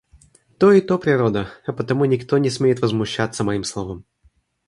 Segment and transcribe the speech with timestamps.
[0.57, 4.03] То и то природа, а потому никто не смеет возмущаться моим словом.